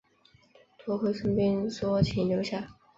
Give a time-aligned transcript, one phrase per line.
[0.83, 2.75] 多亏孙膑说情留下。